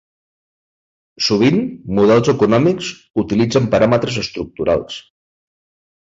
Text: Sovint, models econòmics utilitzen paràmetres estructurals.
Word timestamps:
Sovint, 1.25 1.59
models 1.99 2.31
econòmics 2.33 2.89
utilitzen 3.25 3.67
paràmetres 3.75 4.17
estructurals. 4.23 4.97